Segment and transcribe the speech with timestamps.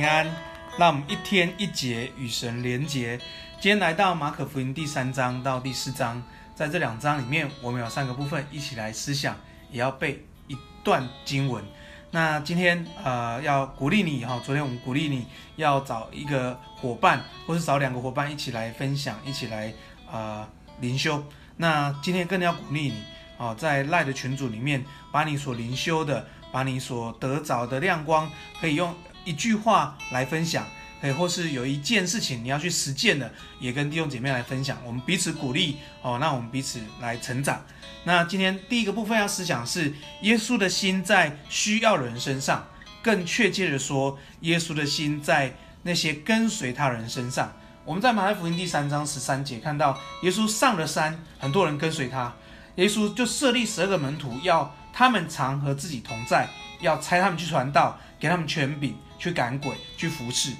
[0.00, 3.18] 让我们一天一节与神连结。
[3.60, 6.22] 今天来到马可福音第三章到第四章，
[6.54, 9.36] 在这两章里面，我们有三个部分一起来思想，
[9.70, 11.62] 也要背一段经文。
[12.10, 15.26] 那今天呃要鼓励你哈，昨天我们鼓励你
[15.56, 19.72] 要找一个伙伴，或是找两个伙伴一起来分享，一起来
[20.10, 20.48] 呃
[20.80, 21.22] 灵修。
[21.58, 23.02] 那今天更要鼓励你
[23.36, 24.82] 啊，在赖的群组里面，
[25.12, 30.66] 把你所灵修的，把你所得着的亮光，可以用一句话来分享，
[31.00, 37.62] 可以或是有一件事情你要去实践的，也跟弟兄姐妹来分享，我们彼此鼓励哦，那我们彼此来成长。
[38.04, 42.66] 那今天第一个部分要思想是，耶稣的心在需要的人身上，
[43.02, 47.52] 更确切的说，耶稣的心在那些跟随他人身上。
[47.84, 52.32] 我们在马太福音第三章十三节看到，耶稣上了山，很多人跟随他。
[52.76, 56.48] 耶稣就设立十二个门徒，要他们常和自己同在，
[56.80, 60.52] 要差他们去传道，给他们权柄去赶鬼，去服侍。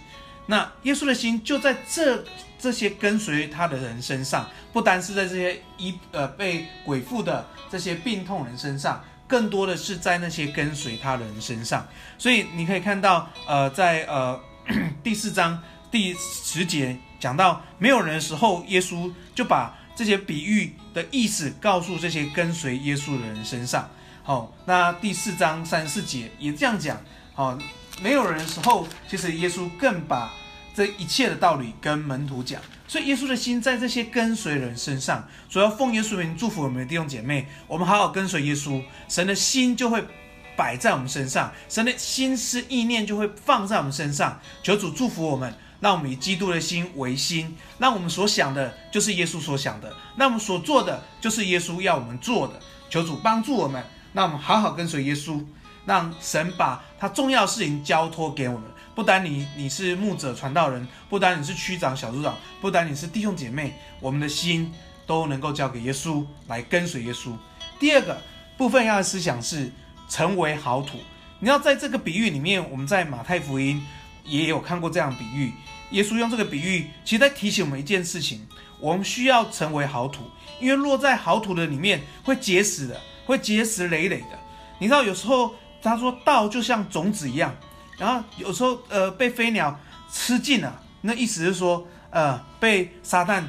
[0.47, 2.25] 那耶稣的心就在这
[2.59, 11.87] 这些跟随他的人身上，不单是在这些一呃被鬼附的这些病痛人身上，更多的是在那些跟随他的人身上。
[12.19, 14.41] 所以你可以看到，呃，在呃
[15.05, 16.97] 第四章第十节。
[17.21, 23.87] 讲到没有人的时候，耶稣就把这些比喻的意思告诉这些跟随耶稣的人身上。
[24.23, 26.99] 好，那第四章三十四节也这样讲。
[27.35, 27.57] 好，
[28.03, 30.33] 没有人的时候，其实耶稣更把
[30.75, 32.61] 这一切的道理跟门徒讲。
[32.87, 35.27] 所以耶稣的心在这些跟随人身上。
[35.49, 40.05] 所要奉耶稣名祝福我们的弟兄姐妹，我们好好跟随耶稣，神的心就会
[40.57, 44.41] 摆在我们身上，神的心思意念就会放在我们身上。
[44.63, 45.55] 求主祝福我们。
[45.81, 52.61] 让我们以基督的心为心，让我们所想的就是耶稣所想的，那我们所做的就是耶稣要我们做的。
[52.91, 55.43] 求主帮助我们，让我们好好跟随耶稣，
[55.91, 58.63] 让神把他重要事情交托给我们。
[58.95, 64.73] 不单你你是牧者传道人，不单你是区长小组长，不单你是弟兄姐妹，我们的心
[65.05, 67.33] 都能够交给耶稣来跟随耶稣。
[67.81, 68.17] 第二个
[68.57, 69.73] 部分要的思想是
[70.09, 70.99] 成为好土。
[71.41, 73.85] 你要在这个比喻里面，我们在马太福音。
[74.23, 75.53] 也有看过这样比喻，
[75.91, 78.47] 耶稣用这个比喻，其实在提醒我们一件事情：
[78.79, 80.31] 我们需要成为好土，
[80.61, 84.39] 因为落在好土的里面会结实的，会结实累累的。
[84.79, 87.55] 你知道，有时候他说道就像种子一样，
[87.99, 89.79] 然后有时候呃被飞鸟
[90.13, 93.43] 吃尽了，那意思是说呃被撒旦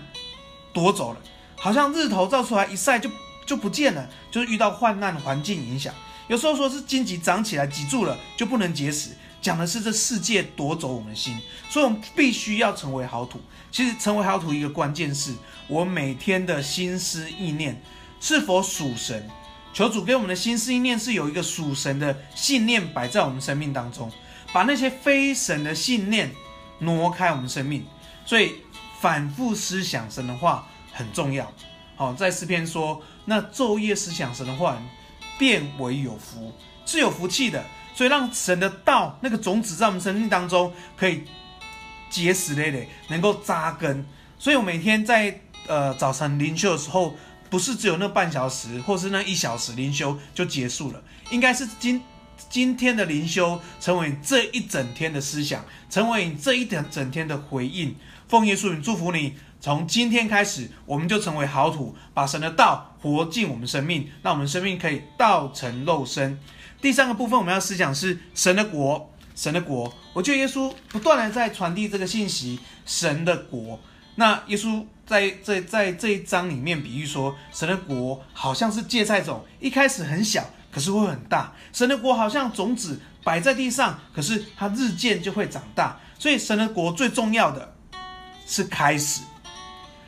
[0.73, 1.19] 夺走了，
[1.55, 3.09] 好像日头照出来一晒就
[3.45, 5.93] 就不见了，就是遇到患难环境影响。
[6.27, 9.09] 有时候说是荆棘长起来挤住了就不能结实。
[9.41, 11.35] 讲的是这世界夺走我们的心，
[11.67, 13.41] 所以我们必须要成为好土。
[13.71, 15.33] 其实成为好土一个关键是
[15.67, 17.81] 我每天的心思意念
[18.19, 19.27] 是否属神。
[19.73, 24.11] 求主给我们的心思意念是有一个属神的信念摆在我们生命当中，
[24.51, 26.31] 把那些非神的信念
[26.79, 27.85] 挪开我们生命。
[28.25, 28.55] 所以
[28.99, 31.51] 反复思想神的话很重要。
[31.95, 34.81] 好，在诗篇说，那昼夜思想神的话，
[35.37, 36.53] 变为有福，
[36.85, 37.63] 是有福气的。
[37.93, 41.23] 所以，让神的道那个种子在我们生命当中可以
[42.09, 44.05] 结实累累，能够扎根。
[44.39, 47.15] 所以我每天在呃早晨灵修的时候，
[47.51, 52.01] 不是只有那半小时，或是那一小时灵修就结束了，应该是今
[52.50, 57.94] 今天的灵修成为这一整天的思想，成为你这一整整天的回应。
[58.29, 66.40] 奉耶稣名祝福你，从今天开始，我们就成为好土，把神的道活进我们生命，让我们生命可以道成肉身。
[66.81, 69.94] 第三个部分，我们要思想是神的国，神的国。
[70.13, 73.78] 我觉得耶稣不断的在传递这个信息，神的国。
[74.16, 81.51] 那耶稣在在在这一章里面比喻说，神的国好像是芥菜种，一开始很小，可是会很大。
[81.73, 85.99] 神的国好像种子摆在地上，可是它日渐就会长大。
[86.17, 87.75] 所以神的国最重要的
[88.47, 89.22] 是开始，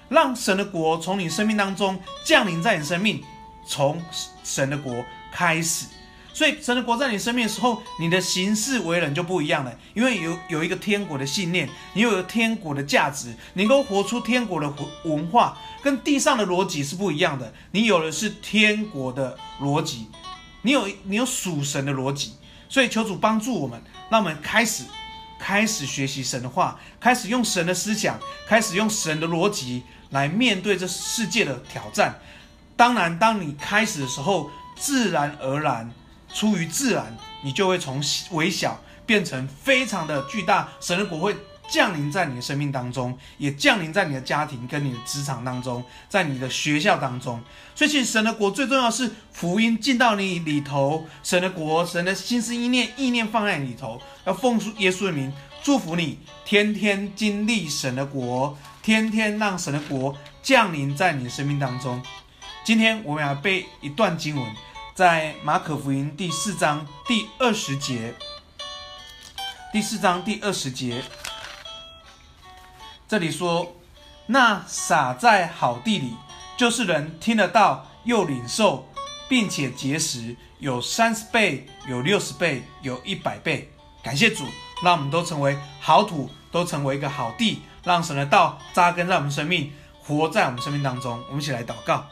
[0.07, 3.21] 让神的国从你生命当中降临在你生命，
[3.67, 4.01] 从
[4.41, 5.03] 神的国
[5.33, 5.85] 开始。
[6.33, 17.53] 所以神的国在你生命的时候，你的行事为人就不一样了，因为有有一个天国的信念，你有一个天国的价值，你能够活出天国的文化，跟地上的逻辑是不一样的。
[17.69, 20.07] 你有的是天国的逻辑，
[20.63, 22.33] 你有你有属神的逻辑，
[22.67, 23.79] 所以求主帮助我们，
[24.09, 24.85] 让我们开始
[25.37, 32.19] 开始学习神的话，开始用神的思想，开始用神的逻辑来面对这世界的挑战。
[32.75, 35.93] 当然，当你开始的时候，自然而然。
[36.33, 38.01] 出于自然，你就会从
[38.31, 40.67] 微小变成非常的巨大。
[40.79, 41.35] 神的国会
[41.69, 47.39] 降临在你的生命当中，也降临在你的家庭跟你的职场当中，在你的学校当中。
[47.75, 51.05] 所以，其实神的国最重要是福音进到你里头。
[51.23, 55.31] 神的国，神的心思意念意念放在你里头，要奉耶稣的名
[55.63, 62.01] 祝福你，天天经历神的国，天天让神的国降临在你的生命当中。
[62.65, 64.45] 今天我们要背一段经文，
[64.93, 68.13] 在马可福音第四章第二十节。
[69.71, 71.03] 第四章第二十节，
[73.07, 73.75] 这里说
[74.27, 76.13] ：“那撒在好地里，
[76.55, 78.87] 就是人听得到又领受，
[79.27, 83.73] 并且结实，有三十倍，有六十倍，有一百倍。”
[84.03, 84.45] 感谢主，
[84.83, 89.73] 让我们都成为好土，都成为一个好地，让神的道扎根在我们生命，
[90.03, 91.19] 活在我们生命当中。
[91.29, 92.05] 我们一起来祷告。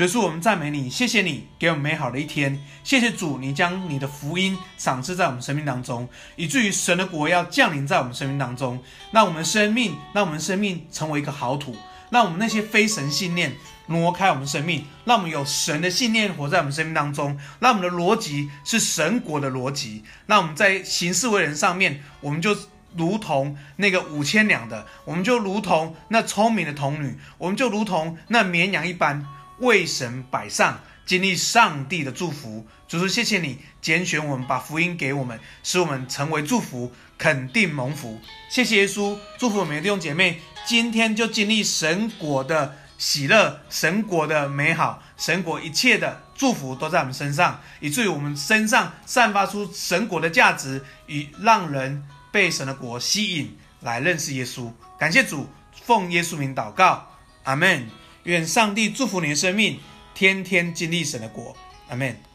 [0.00, 2.58] 主耶稣，我们赞美你，谢谢你给我们美好的一天。
[2.82, 8.82] 谢谢主，你将你的福音赏赐在我们生命当中，以至于神的国要降临在我们生命当中。
[9.10, 11.76] 让我们生命，让我们生命成为一个好土，
[12.08, 13.52] 让我们那些非神信念
[13.88, 17.38] 挪开我们生命，让我们有神的信念活在我们生命当中。
[17.58, 20.02] 让我们的逻辑是神国的逻辑。
[20.24, 22.56] 让我们在行事为人上面，我们就
[22.96, 29.26] 如同那个五千两的，我们就如同那聪明的童女，我们就如同那绵羊一般。
[29.60, 32.66] 为神摆上，经历上帝的祝福。
[32.88, 38.20] 主说：“谢谢你拣选我们，把福音给我们，使我们成为祝福，肯定蒙福。
[38.50, 52.02] 谢谢耶稣，祝福我们的弟兄姐妹，今天就经历神国的喜乐，神国的美好，神国一切的祝福都在我们身上，以至于我们身上散发出神国的价值，与让人
[52.32, 54.72] 被神的国吸引来认识耶稣。
[54.98, 55.48] 感谢主，
[55.84, 57.06] 奉耶稣名祷告，
[57.44, 57.99] 阿门。
[58.30, 59.78] 愿上帝祝福你的生命，
[60.14, 61.56] 天天经历神的国，
[61.88, 62.29] 阿门。